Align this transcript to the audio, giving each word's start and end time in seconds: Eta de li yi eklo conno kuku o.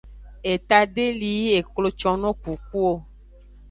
Eta 0.53 0.79
de 0.95 1.05
li 1.19 1.31
yi 1.41 1.47
eklo 1.59 1.89
conno 2.01 2.29
kuku 2.41 2.79
o. 2.91 2.95